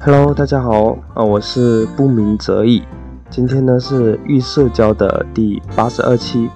[0.00, 2.82] Hello，大家好啊，我是不鸣则已。
[3.30, 6.48] 今天呢是预社交的第八十二期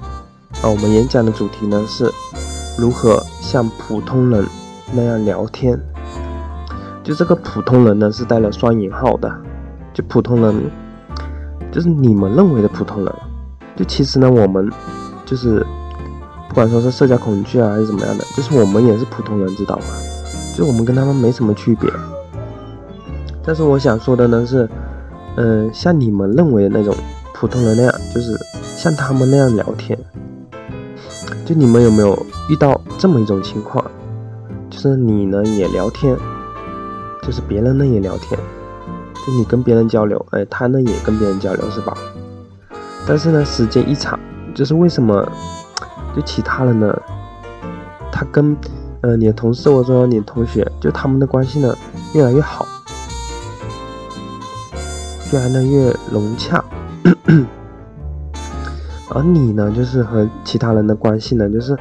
[0.63, 2.09] 啊，我们演讲的主题呢是
[2.79, 4.47] 如何像普通人
[4.93, 5.81] 那样聊天。
[7.03, 9.33] 就这个普通人呢是带了双引号的，
[9.93, 10.71] 就普通人
[11.72, 13.13] 就是你们认为的普通人。
[13.74, 14.71] 就其实呢，我们
[15.24, 15.67] 就是
[16.48, 19.84] 不管说是社交恐惧啊还是怎么样的，就是我们也是普通人，知道吗？
[20.56, 21.91] 就我们跟他们没什么区别。
[23.47, 24.69] 但是我想说的呢是，
[25.37, 26.93] 嗯，像你们认为的那种
[27.33, 28.37] 普通人那样，就是
[28.77, 29.97] 像他们那样聊天。
[31.45, 33.85] 就你们有没有遇到这么一种情况？
[34.69, 36.16] 就是你呢也聊天，
[37.23, 38.38] 就是别人呢也聊天，
[39.24, 41.97] 就你跟别人交流，哎，他呢也跟别人交流，是吧？
[43.07, 44.19] 但是呢，时间一长，
[44.57, 45.24] 就是为什么
[46.16, 47.01] 就其他人呢，
[48.10, 48.57] 他跟
[49.02, 51.73] 呃你的同事或者说你的同学，就他们的关系呢
[52.13, 52.66] 越来越好。
[55.33, 56.63] 越来呢越融洽，
[59.10, 61.77] 而你呢，就是和其他人的关系呢，就是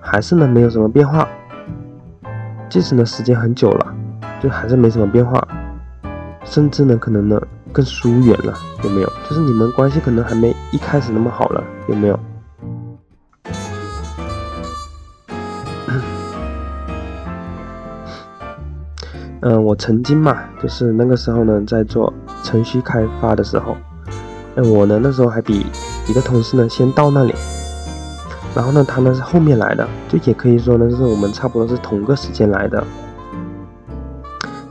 [0.00, 1.28] 还是呢没有什么变化，
[2.70, 3.94] 即使呢时间很久了，
[4.40, 5.46] 就还是没什么变化，
[6.44, 9.12] 甚至呢可能呢更疏远了，有没有？
[9.28, 12.18] 就是你们关系可能还没一开始那么好了，有没有？
[19.40, 23.76] 嗯，我曾经嘛，就是那个时候呢，在做程序开发的时候，
[24.54, 25.66] 那我呢那时候还比
[26.08, 27.34] 一个同事呢先到那里，
[28.54, 32.82] 然后呢他呢是后面来的，就也可以说呢就是我们差不多是同个时间来的，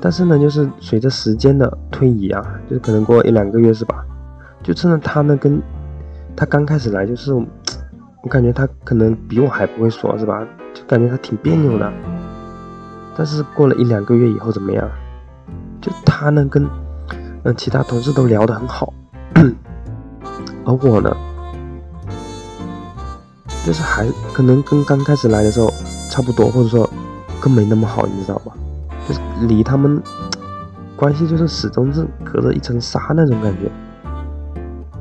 [0.01, 4.03] 但是呢就是随着时间的推移啊，就是可能过一两个月是吧，
[4.63, 5.61] 就真的他呢跟
[6.35, 10.45] 他刚开始来就是，我感觉他可能比我还不会说，是吧？
[10.73, 11.93] 就感觉他挺别扭的。
[13.15, 14.89] 但是过了一两个月以后怎么样？
[15.81, 16.67] 就他呢跟
[17.43, 18.91] 嗯其他同事都聊得很好，
[20.65, 21.15] 而我呢，
[23.63, 25.71] 就是还可能跟刚开始来的时候
[26.09, 26.89] 差不多，或者说
[27.39, 28.51] 更没那么好，你知道吧？
[29.07, 30.01] 就是离他们
[30.95, 33.69] 关系就是始终是隔着一层纱那种感觉，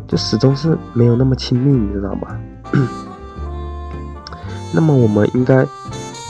[0.06, 2.28] 就始终是没有那么亲密，你知道吗？
[4.74, 5.66] 那么我们应该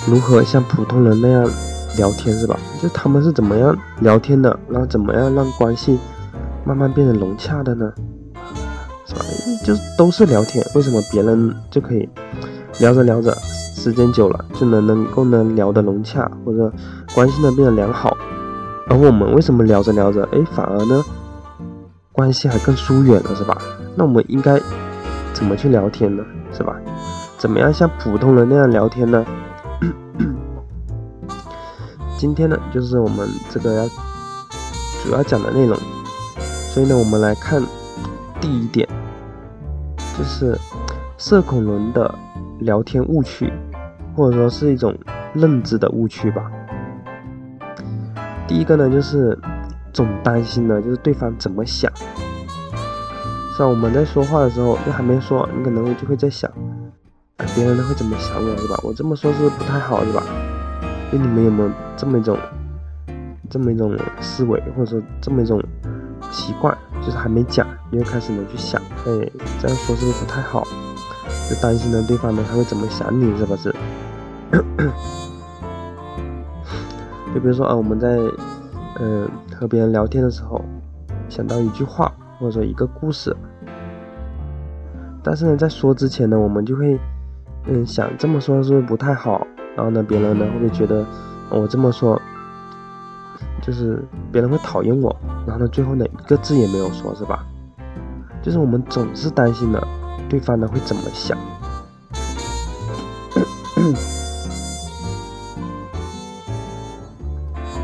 [0.07, 1.51] 如何像普通人那样？
[1.97, 2.59] 聊天是吧？
[2.83, 5.99] 就他们是怎么样聊天的，然后怎么样让关系
[6.65, 7.93] 慢慢变得融洽的呢？
[9.07, 9.21] 是吧？
[9.65, 12.09] 就都是聊天，为什么别人就可以
[12.81, 13.33] 聊着聊着，
[13.75, 16.73] 时间久了就能能够能聊得融洽，或者
[17.15, 18.17] 关系呢变得良好，
[18.89, 21.05] 而我们为什么聊着聊着，哎，反而呢
[22.13, 23.57] 关系还更疏远了，是吧？
[23.97, 24.61] 那我们应该
[25.33, 26.25] 怎么去聊天呢？
[26.53, 26.75] 是吧？
[27.37, 29.25] 怎么样像普通人那样聊天呢？
[32.25, 33.87] 今天呢，就是我们这个要
[35.05, 35.79] 主要讲的内容，
[36.73, 37.63] 所以呢，我们来看
[38.41, 38.89] 第一点，
[40.17, 40.59] 就是
[41.19, 42.15] 社恐人的
[42.61, 43.53] 聊天误区，
[44.17, 44.97] 或者说是一种
[45.35, 46.51] 认知的误区吧。
[48.49, 49.39] 第一个呢，就是
[49.93, 51.93] 总担心呢，就是对方怎么想。
[53.59, 56.51] 像我们在说话的时候，就还没说，你可能就会在想，
[57.55, 58.81] 别人会怎么想我，是吧？
[58.83, 60.23] 我这么说是不太好，是吧？
[61.19, 62.37] 你们有没有这么一种，
[63.51, 65.63] 这么一种思维，或者说这么一种
[66.31, 69.31] 习惯，就是还没讲，你就开始呢去想，哎，
[69.61, 70.65] 这样说是不是不太好？
[71.49, 73.75] 就担心呢对方呢他会怎么想你，是不是？
[77.35, 78.17] 就比如说啊，我们在
[79.01, 80.65] 嗯和别人聊天的时候，
[81.29, 83.37] 想到一句话或者说一个故事，
[85.23, 86.99] 但是呢在说之前呢，我们就会
[87.67, 89.47] 嗯想这么说是不是不太好？
[89.77, 91.05] 然后呢，别人呢会不会觉得
[91.51, 92.21] 我这么说，
[93.61, 95.15] 就是别人会讨厌我？
[95.47, 97.45] 然后呢，最后呢一个字也没有说，是吧？
[98.43, 99.81] 就是我们总是担心呢，
[100.29, 101.37] 对方呢会怎么想？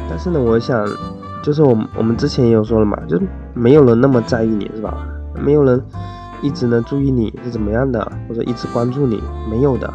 [0.09, 0.87] 但是呢，我想，
[1.43, 4.97] 就是我们我们之前也有说了嘛，就是没有人那么在意你，是吧？
[5.34, 5.83] 没有人
[6.43, 9.93] 一直呢注意你是怎么样的，或者一直关注你，没有的。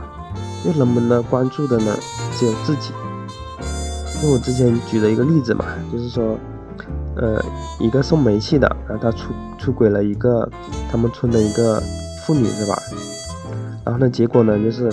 [0.65, 1.95] 因为人们呢关注的呢
[2.33, 2.91] 只有自己。
[4.21, 6.37] 就我之前举的一个例子嘛，就是说，
[7.17, 7.39] 呃，
[7.79, 10.49] 一个送煤气的，然后他出出轨了一个
[10.89, 11.79] 他们村的一个
[12.25, 12.81] 妇女，是吧？
[13.83, 14.85] 然后呢，结果呢就是，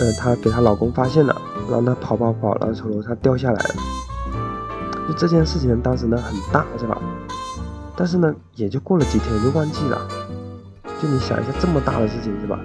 [0.00, 1.40] 呃，她给她老公发现了，
[1.70, 3.74] 然后她跑跑跑，然后从楼上掉下来了。
[5.06, 6.98] 就这件事情当时呢很大，是吧？
[7.94, 10.00] 但是呢也就过了几天就忘记了。
[11.00, 12.58] 就你想一下这么大的事情，是吧？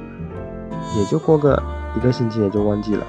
[0.96, 1.62] 也就过个。
[1.96, 3.06] 一个星期也就忘记了。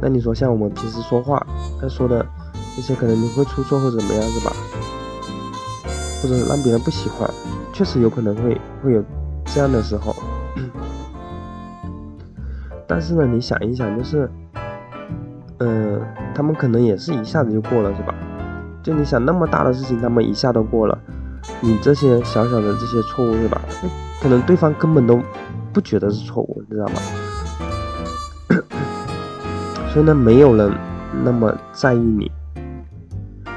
[0.00, 1.44] 那你说像我们平时说话，
[1.80, 2.24] 他说的
[2.76, 4.52] 那些可能你会出错或者怎么样是吧？
[6.22, 7.28] 或者让别人不喜欢，
[7.72, 9.02] 确实有可能会会有
[9.46, 10.14] 这样的时候。
[12.86, 14.30] 但是呢，你想一想，就是，
[15.58, 16.00] 嗯，
[16.34, 18.14] 他们可能也是一下子就过了，是吧？
[18.82, 20.96] 就你想那么大的事情，他们一下都过了，
[21.60, 23.60] 你这些小小的这些错误，是吧？
[24.22, 25.20] 可能对方根本都
[25.72, 27.00] 不觉得是错误，你知道吗？
[29.96, 30.70] 真的，没有人
[31.24, 32.30] 那么在意你。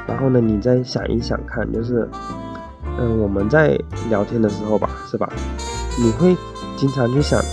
[0.08, 2.10] 然后呢，你再想一想看，就是，
[2.98, 3.78] 嗯，我们在
[4.10, 5.30] 聊天的时候吧，是吧？
[6.02, 6.38] 你会
[6.78, 7.44] 经常去想。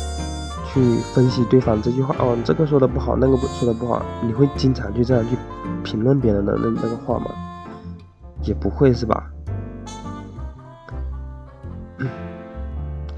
[0.69, 0.81] 去
[1.15, 5.37] 分析对方这句话哦，这个说的不好，那个说的不好，你会经常去这样去
[5.83, 7.27] 评论别人的那那个话吗？
[8.43, 9.29] 也不会是吧？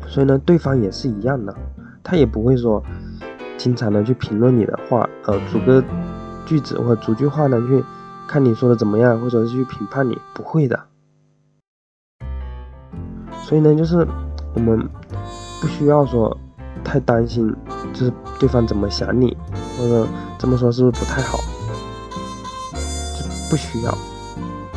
[0.07, 1.55] 所以呢，对方也是一样的，
[2.03, 2.83] 他也不会说
[3.59, 5.85] 经常的去评论你的话，呃，组个
[6.47, 7.85] 句子或者组句话呢，去
[8.27, 10.81] 看你说的怎么样，或者是去评判你，不会的。
[13.43, 14.09] 所以呢，就是
[14.55, 14.89] 我们
[15.61, 16.35] 不需要说。
[16.85, 17.55] 太担心，
[17.93, 19.37] 就是对方怎么想你，
[19.77, 20.07] 或者
[20.39, 21.37] 这么说是不是不太好？
[23.15, 23.93] 就不需要，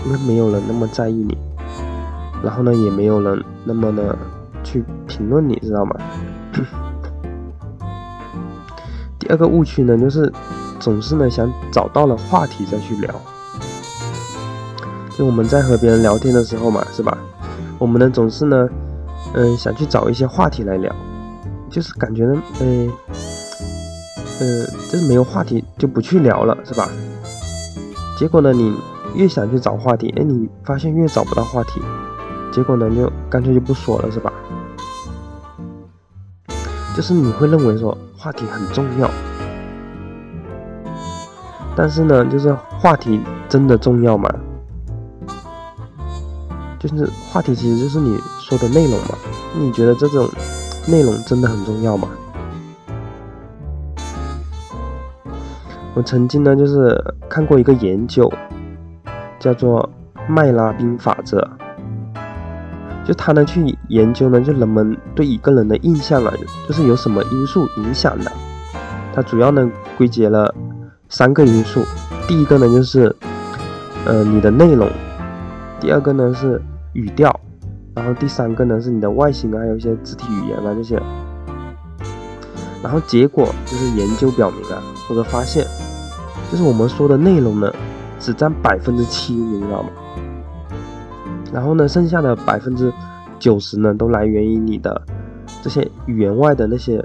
[0.03, 1.37] 因为没有人那么在意你，
[2.43, 4.17] 然后呢，也没有人那么的
[4.61, 5.95] 去评论你，知道吗？
[9.31, 10.29] 第二个误区呢，就是
[10.77, 13.09] 总是呢想找到了话题再去聊，
[15.17, 17.17] 就我们在和别人聊天的时候嘛，是吧？
[17.79, 18.67] 我们呢总是呢，
[19.33, 20.93] 嗯，想去找一些话题来聊。
[21.69, 22.65] 就是感觉呢，呃，
[24.41, 26.89] 呃，就是没有话题就不去聊了，是吧？
[28.19, 28.75] 结果呢，你
[29.15, 31.79] 越想去找话题，哎，你发现越找不到话题，
[32.51, 34.33] 结果呢，就干脆就不说了，是吧？
[36.95, 39.09] 就是你会认为说话题很重要，
[41.75, 44.29] 但是呢，就是话题真的重要吗？
[46.79, 49.15] 就是话题其实就是你说的内容嘛？
[49.57, 50.29] 你觉得这种？
[50.87, 52.09] 内容真的很重要吗？
[55.93, 56.99] 我曾经呢，就是
[57.29, 58.27] 看过一个研究，
[59.39, 59.87] 叫做
[60.27, 61.47] 麦拉宾法则。
[63.05, 66.33] 就他呢去研究呢，就人们对一个人的印象啊，
[66.67, 68.31] 就是有什么因素影响的。
[69.13, 70.53] 他主要呢归结了
[71.09, 71.83] 三个因素，
[72.27, 73.13] 第一个呢就是，
[74.05, 74.87] 呃，你的内容；
[75.79, 76.61] 第二个呢是
[76.93, 77.37] 语调。
[77.93, 80.95] 然后第三个呢是你的外形啊，还有一些肢体语言啊这些。
[82.81, 85.67] 然后结果就是研究表明啊，或者发现，
[86.49, 87.69] 就是我们说的内容呢，
[88.17, 89.89] 只占百分之七，你知道吗？
[91.51, 92.91] 然后呢，剩下的百分之
[93.39, 95.01] 九十呢，都来源于你的
[95.61, 97.03] 这些语言外的那些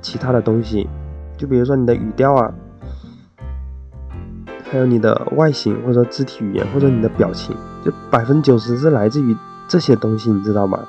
[0.00, 0.88] 其他的东西，
[1.36, 2.54] 就比如说你的语调啊，
[4.70, 9.36] 还有你的外形或者说肢体语言或者你的表情，就百分之九十是来自于。
[9.70, 10.80] 这些东西你知道吗？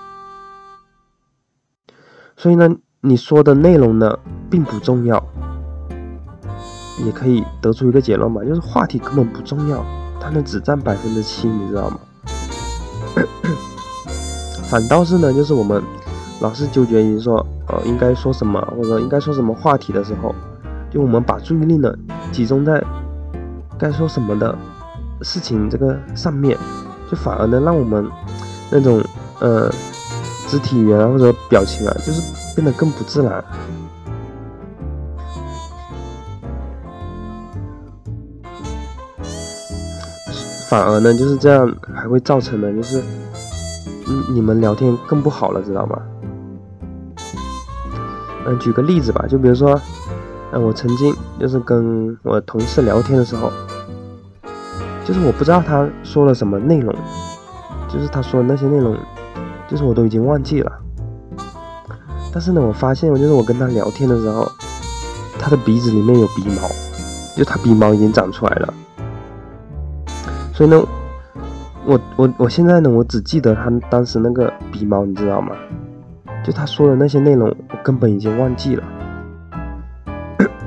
[2.38, 4.18] 所以呢，你说的内容呢
[4.50, 5.22] 并不重要，
[7.06, 9.84] 也可以得出一个结论嘛，就是话题根本不重要，
[10.22, 12.00] 它呢只占百分之七，你知道吗？
[14.70, 15.82] 反倒是呢，就是我们
[16.40, 20.34] 老是纠结于说，呃，应该说什么，或者应该说什么话题的时候，
[20.92, 21.94] 就我们把注意力呢
[22.32, 22.84] 集中在
[23.78, 24.56] 该说什么的
[25.22, 26.58] 事情这个上面，
[27.10, 28.10] 就反而呢让我们。
[28.72, 29.04] 那种
[29.40, 29.68] 呃
[30.48, 32.22] 肢体语言或者表情啊，就是
[32.56, 33.44] 变得更不自然，
[40.70, 43.02] 反而呢就是这样，还会造成呢就是
[44.08, 46.00] 嗯你们聊天更不好了，知道吗？
[48.46, 49.82] 嗯，举个例子吧，就比如说，
[50.52, 53.52] 嗯，我曾经就是跟我同事聊天的时候，
[55.04, 56.96] 就是我不知道他说了什么内容。
[57.92, 58.96] 就是他说的那些内容，
[59.68, 60.72] 就是我都已经忘记了。
[62.32, 64.48] 但是呢，我发现，就是我跟他聊天的时候，
[65.40, 66.70] 他的鼻子里面有鼻毛，
[67.36, 68.72] 就他鼻毛已经长出来了。
[70.60, 70.78] 所以呢，
[71.86, 75.56] 我我我现在呢，我只记得他当时那个鼻毛，你知道吗？
[76.44, 78.84] 就他说的那些内容，我根本已经忘记了。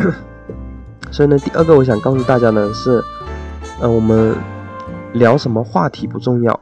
[1.12, 3.04] 所以呢，第二个我想告诉大家呢是，
[3.82, 4.34] 嗯，我们
[5.12, 6.58] 聊什么话题不重要。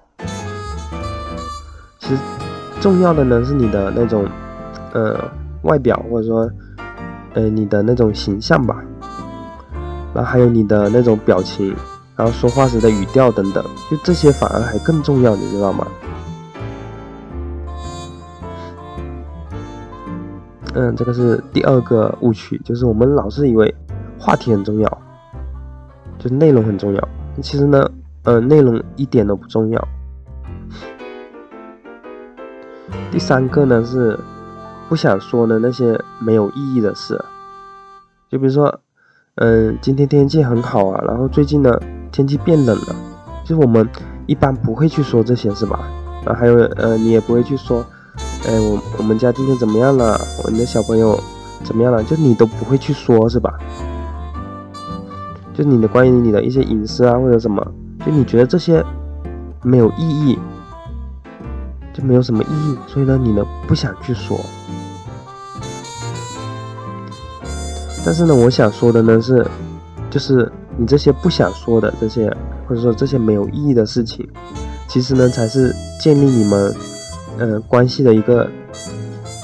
[2.01, 2.21] 其实
[2.81, 4.27] 重要的呢是你的那种，
[4.93, 5.17] 呃，
[5.63, 6.51] 外表或者说，
[7.35, 8.83] 呃，你的那种形象吧，
[10.13, 11.73] 然后还有你的那种表情，
[12.21, 15.87] 然后说话时的语调等等，就这些反而还更重要，你知道吗？
[20.75, 23.75] 嗯，这个是第二个误区，就是我们老是以为
[24.19, 25.03] 话题很重要，
[26.19, 27.09] 就内容很重要，
[27.41, 27.91] 其实呢，
[28.25, 29.89] 呃，内容一点都不重要。
[33.11, 34.21] 第三个呢是
[34.91, 37.19] 不想说的那些没有意义的事，
[38.29, 38.79] 就比如说，
[39.37, 41.81] 嗯，今天天气很好啊，然后最近呢
[42.12, 42.97] 天气变冷了，
[43.45, 43.88] 就是我们
[44.26, 45.81] 一般不会去说这些，是吧？
[46.25, 47.85] 啊，还有呃，你也不会去说，
[48.47, 50.21] 哎，我我们家今天怎么样了？
[50.45, 51.19] 我们的小朋友
[51.64, 52.02] 怎么样了？
[52.05, 53.59] 就你都不会去说，是吧？
[55.55, 57.67] 就你的关于你的一些隐私啊，或者什么，
[58.05, 58.85] 就你觉得这些
[59.62, 60.38] 没有意义，
[61.93, 64.38] 就没有什么意义，所以呢，你呢不想去说。
[68.05, 69.47] 但是呢，我想说的呢是，
[70.09, 70.50] 就是
[70.81, 72.35] 你这些不想说的这些，
[72.67, 74.27] 或者说这些没有意义的事情，
[74.89, 75.71] 其实呢才是
[76.01, 76.75] 建立你们
[77.39, 78.51] 呃关系的一个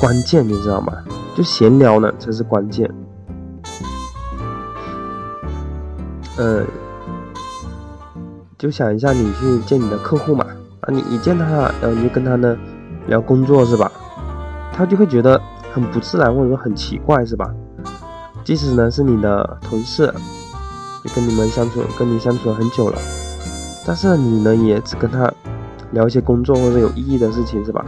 [0.00, 0.94] 关键，你知道吗？
[1.34, 2.90] 就闲聊呢才是关键。
[6.38, 6.64] 呃，
[8.56, 10.46] 就想一下，你去见你的客户嘛，
[10.80, 11.44] 啊，你你见他，
[11.82, 12.56] 然后你就跟他呢
[13.08, 13.92] 聊工作是吧？
[14.72, 15.38] 他就会觉得
[15.70, 17.54] 很不自然，或者说很奇怪是吧？
[18.42, 20.10] 即使呢是你的同事，
[21.14, 22.98] 跟你们相处，跟你相处了很久了，
[23.86, 25.30] 但是你呢也只跟他
[25.92, 27.84] 聊一些工作或者有意义的事情是吧？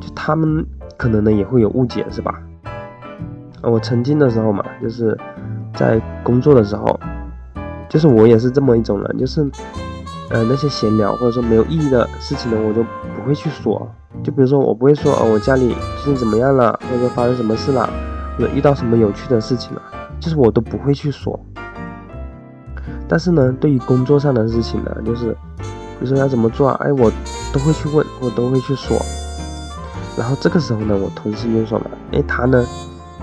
[0.00, 0.64] 就他们
[0.96, 2.34] 可能呢也会有误解是吧？
[3.62, 5.18] 我曾经的时候嘛，就是
[5.74, 6.98] 在工作的时候。
[7.90, 9.40] 就是我也是这么一种人，就是，
[10.28, 12.82] 呃，那些闲聊或者说没有意义的事情呢，我就
[13.16, 13.90] 不会去说。
[14.22, 15.74] 就比如说，我不会说，哦，我家里
[16.04, 17.88] 最近怎么样了，或者发生什么事了，
[18.36, 19.80] 或者遇到什么有趣的事情了，
[20.20, 21.40] 就是我都不会去说。
[23.08, 27.10] 但是呢，对于工作上的事情呢，就是，比如说要怎么做啊，哎，我
[27.52, 29.00] 都会去问，我都会去说。
[30.16, 32.64] 然后这个时候呢，我同事就说了，哎，他呢，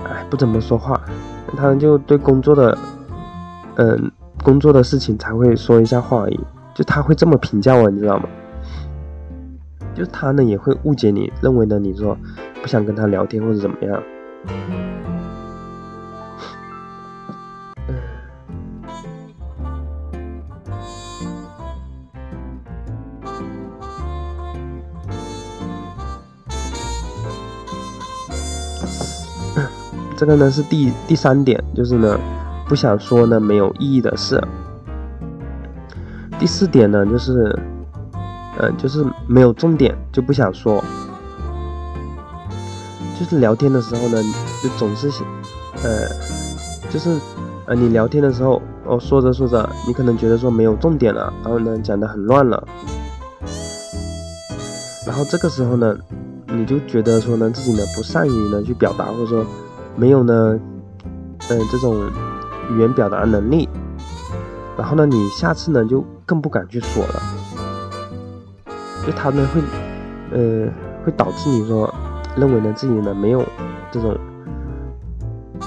[0.04, 1.00] 哎，不怎么说话，
[1.56, 2.76] 他就对工作的，
[3.76, 4.10] 嗯。
[4.44, 6.38] 工作的事情才会说一下话而已，
[6.72, 8.28] 就他会这么评价我，你知道吗？
[9.92, 12.16] 就他呢也会误解你，认为呢你说
[12.62, 14.00] 不想跟他聊天或者怎么样。
[30.16, 32.18] 这个呢是第第三点，就是呢。
[32.68, 34.42] 不想说呢没有意义的事。
[36.36, 37.56] 第四点呢，就是，
[38.58, 40.82] 呃，就是没有重点就不想说。
[43.16, 44.20] 就是聊天的时候呢，
[44.60, 45.24] 就总是想，
[45.84, 46.08] 呃，
[46.90, 47.16] 就是，
[47.66, 52.66] 呃，你聊天的时候，哦，说着说着，你可能觉得说没有重点了，然后呢，讲的很乱了。
[55.06, 55.96] 然后这个时候呢，
[56.48, 59.46] 你就觉得说呢，自己呢不善于呢去表达，或者说
[59.96, 60.58] 没有呢，
[61.48, 62.08] 嗯，这种。
[62.68, 63.68] 语言表达能力，
[64.76, 67.22] 然后呢，你下次呢就更不敢去说了，
[69.06, 69.60] 就他呢会，
[70.32, 70.68] 呃，
[71.04, 71.88] 会导致你说
[72.34, 73.44] 认为呢自己呢没有
[73.92, 74.18] 这种，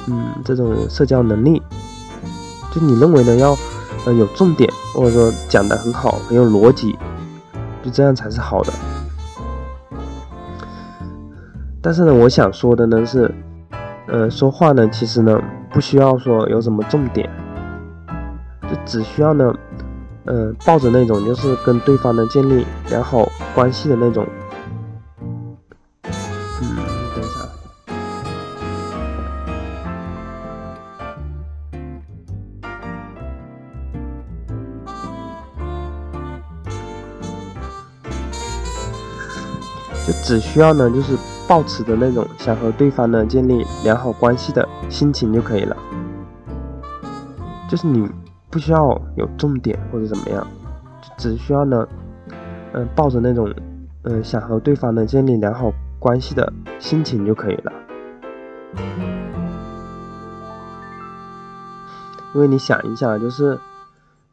[0.10, 1.62] 嗯，这种社交能力，
[2.74, 3.56] 就你认为呢要
[4.06, 7.00] 呃有重点，或者说讲的很好，很有逻辑，
[7.82, 8.74] 就这样才是好的。
[11.82, 13.34] 但是呢，我想说的呢是，
[14.12, 15.40] 呃，说话呢其实呢。
[15.72, 17.30] 不需要说有什么重点，
[18.64, 19.54] 就只需要呢，
[20.26, 23.24] 嗯，抱着那种就是跟对方呢建立良好
[23.54, 24.26] 关系的那种，
[40.30, 41.18] 只需要呢就是。
[41.50, 45.76] 抱持的那种想和对方呢建立良好关系的心情就可以了，
[47.68, 48.08] 就是你
[48.52, 50.46] 不需要有重点或者怎么样，
[51.18, 51.88] 只需要呢，
[52.74, 53.52] 嗯，抱着那种
[54.04, 57.74] 嗯想和对方呢建立良好关系的心情就可以了。
[62.36, 63.58] 因为你想一下，就是，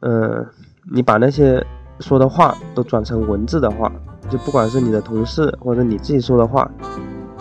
[0.01, 0.45] 嗯，
[0.93, 1.65] 你把那些
[1.99, 3.91] 说的话都转成文字的话。
[4.29, 6.69] 就不管是你的同事或者你自己说的话，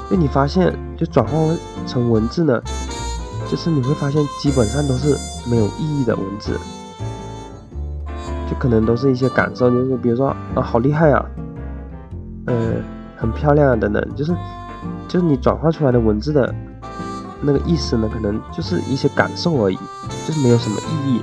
[0.08, 1.36] 就你发现就转换
[1.84, 2.62] 成文字呢，
[3.50, 5.16] 就是你会发现基本上都是
[5.50, 6.52] 没有意义的文字，
[8.48, 11.26] 就可能都是一些感受，就是比如说啊好厉害啊，
[12.46, 12.76] 嗯
[13.16, 14.32] 很漂亮啊等等，就是
[15.08, 16.54] 就是你转换出来的文字的
[17.40, 19.78] 那个意思呢，可能就是一些感受而已，
[20.24, 21.20] 就是没有什么意义。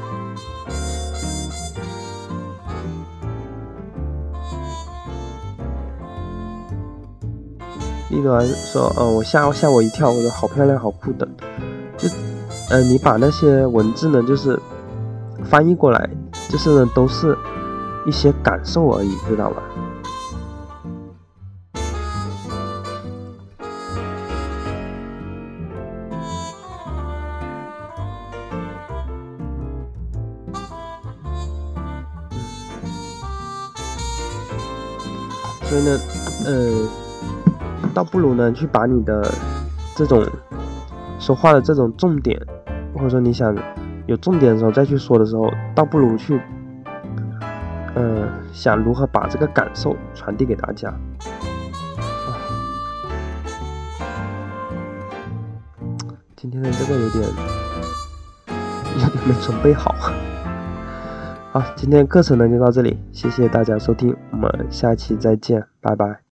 [8.09, 8.29] 例如
[8.71, 11.27] 说，呃，我吓吓我一跳，我说好漂亮、好酷的，
[11.97, 12.07] 就，
[12.69, 14.59] 呃，你把那些文字呢，就是
[15.43, 16.09] 翻译过来，
[16.49, 17.37] 就是呢，都是，
[18.05, 19.57] 一些感受而已，知道吗？
[35.63, 35.99] 所以呢，
[37.93, 39.23] 倒不如呢去把你的
[39.95, 40.25] 这种
[41.19, 42.39] 说话的这种重点，
[42.93, 43.55] 或者说你想
[44.07, 46.41] 有重点的时候再去说的时候，倒不如去，
[47.95, 50.93] 呃，想如何把这个感受传递给大家。
[56.35, 57.23] 今天的这个有点
[58.95, 59.95] 有点没准备好。
[61.53, 66.23] 好，今天课程呢就到这里，谢谢大家收听，我们下期再见，拜拜。